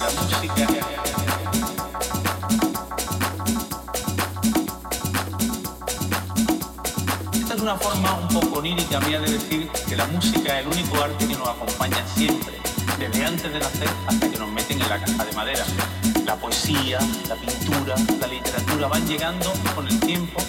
[0.00, 0.06] Esta
[7.54, 11.02] es una forma un poco onírica mía de decir que la música es el único
[11.02, 12.60] arte que nos acompaña siempre,
[12.96, 15.64] desde antes de nacer hasta que nos meten en la caja de madera.
[16.24, 20.40] La poesía, la pintura, la literatura van llegando con el tiempo,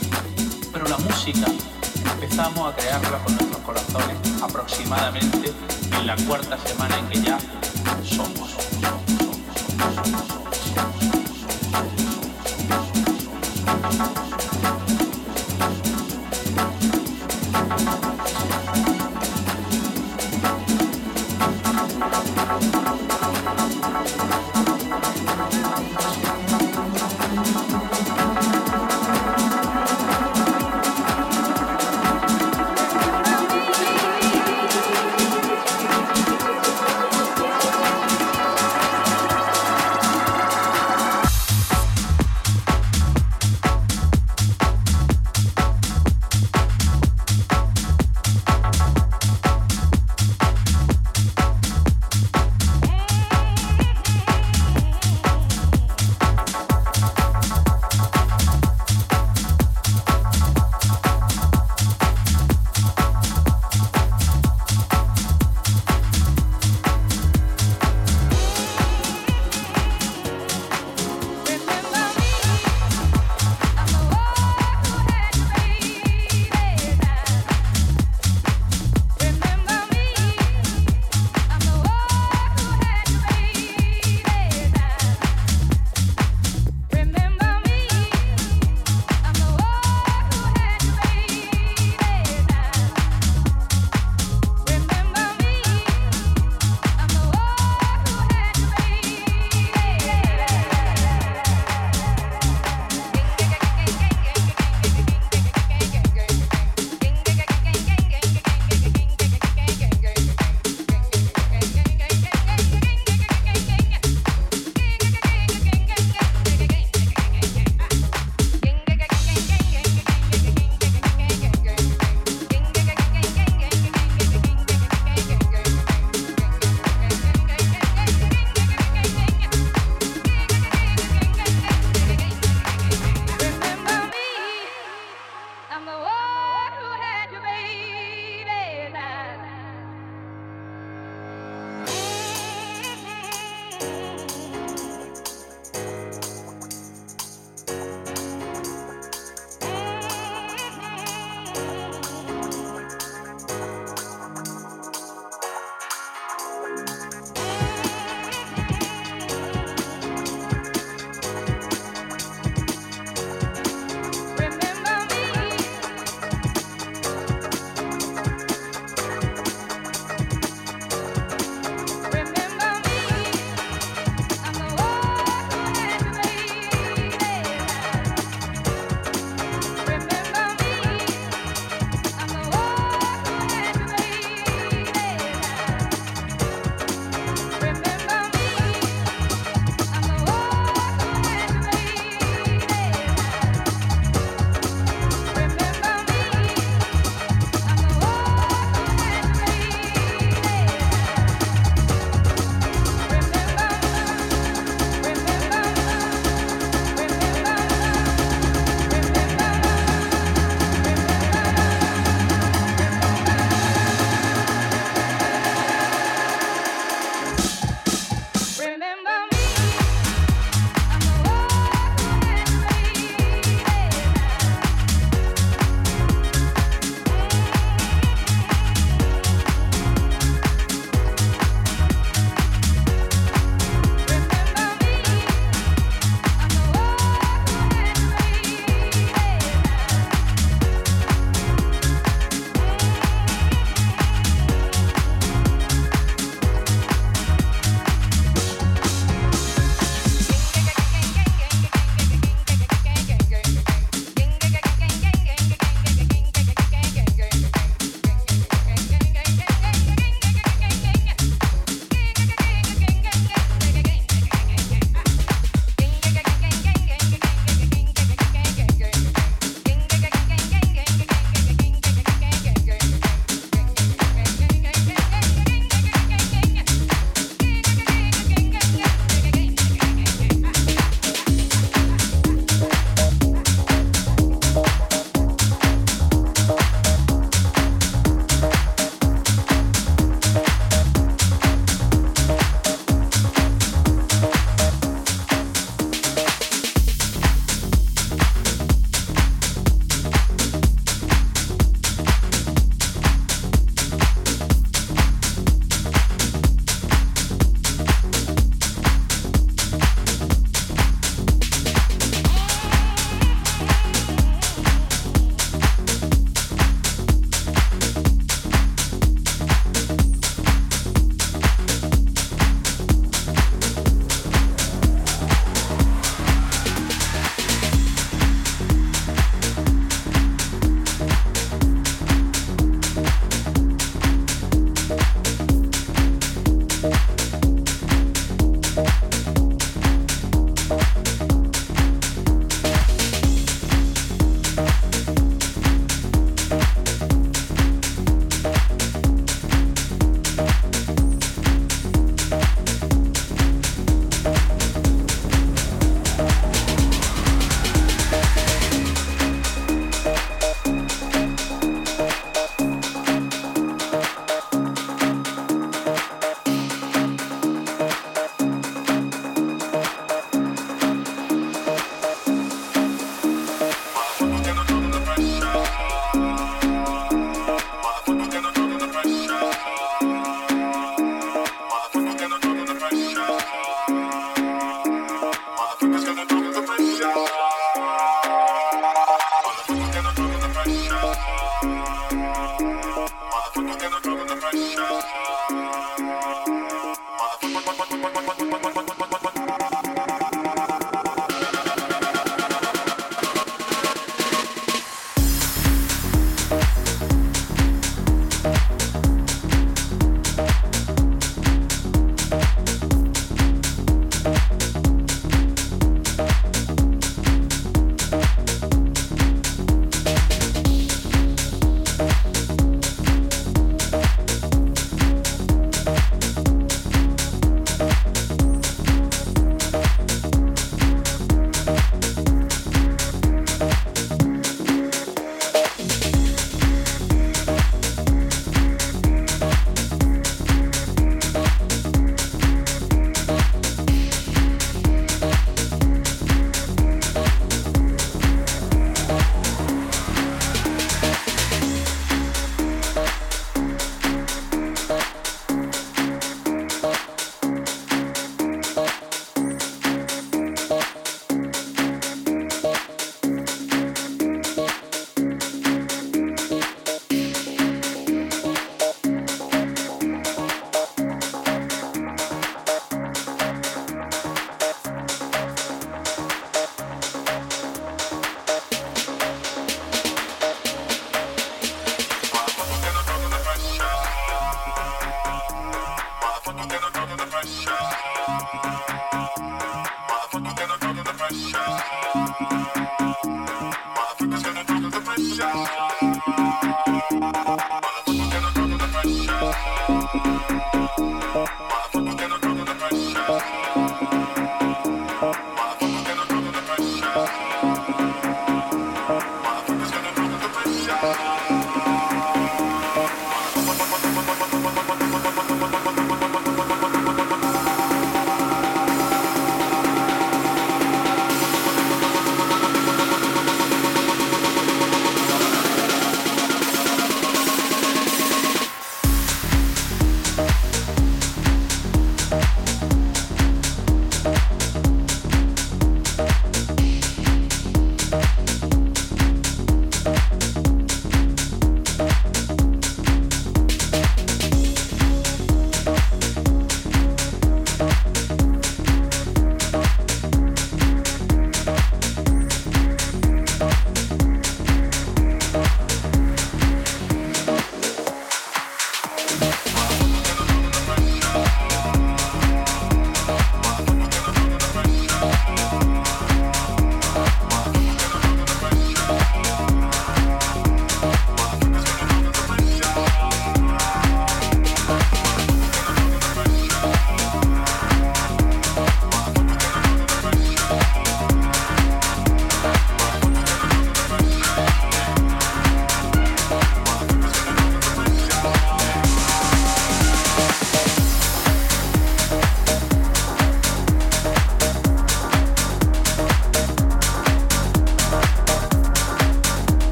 [0.71, 1.47] pero la música
[2.13, 5.51] empezamos a crearla con nuestros corazones aproximadamente
[5.97, 7.39] en la cuarta semana en que ya
[8.03, 8.68] somos.
[9.79, 10.28] Thank you.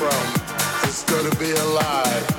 [0.00, 0.88] from.
[0.88, 2.29] It's gonna be alive.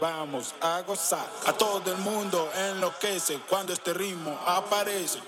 [0.00, 1.26] Vamos a gozar.
[1.44, 5.18] A todo el mundo enloquece cuando este ritmo aparece.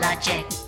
[0.00, 0.67] logic.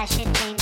[0.00, 0.59] Trash it,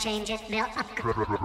[0.00, 0.86] change it, mail up,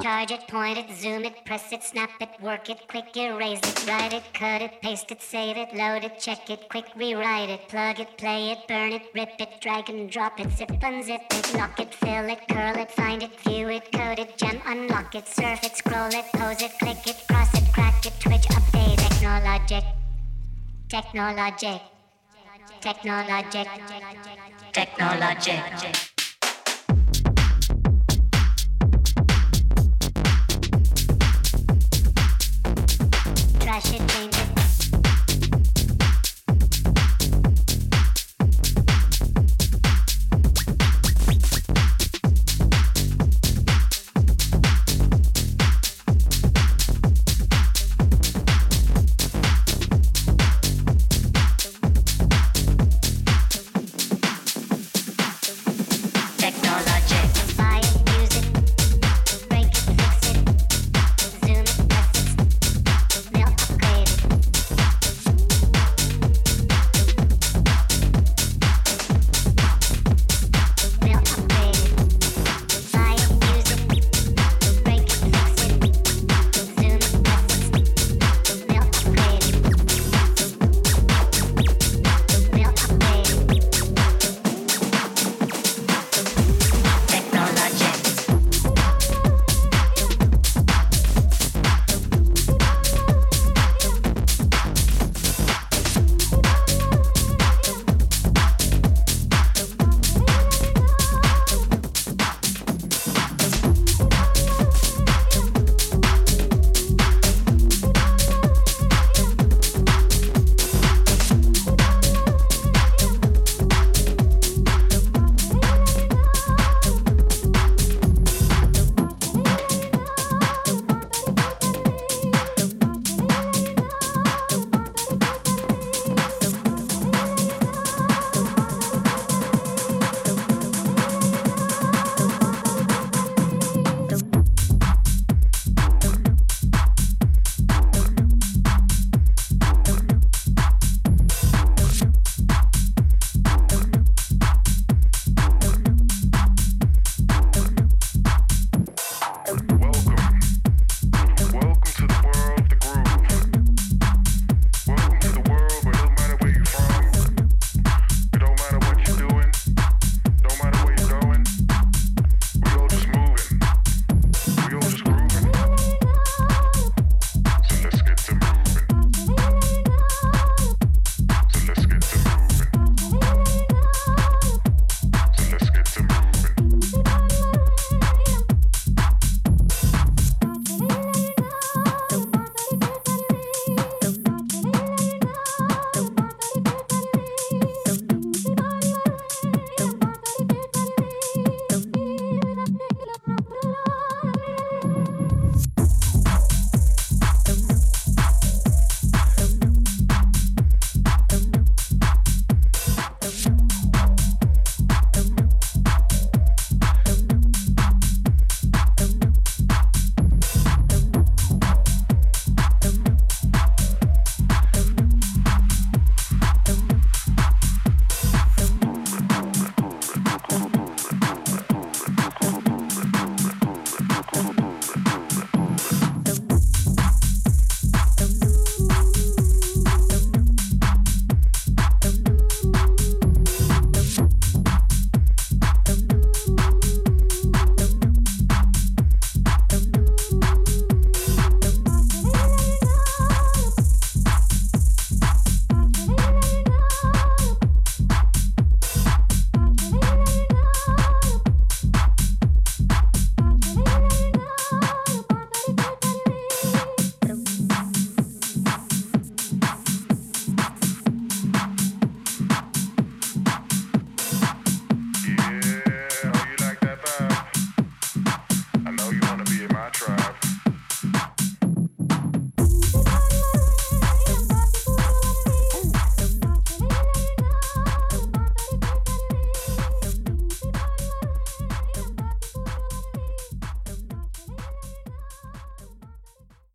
[0.01, 3.85] charge it, point it, zoom it, press it, snap it, work it, quick erase it,
[3.85, 7.67] write it, cut it, paste it, save it, load it, check it, quick rewrite it,
[7.67, 11.53] plug it, play it, burn it, rip it, drag and drop it, zip unzip it,
[11.55, 15.27] lock it, fill it, curl it, find it, view it, code it, gem, unlock it,
[15.27, 19.83] surf it, scroll it, pose it, click it, cross it, crack it, twitch, update, technologic,
[20.87, 21.81] technologic,
[22.79, 23.67] technologic,
[24.71, 26.14] technologic.
[33.75, 34.34] I should change.